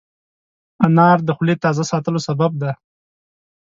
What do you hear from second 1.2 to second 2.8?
د خولې تازه ساتلو سبب دی.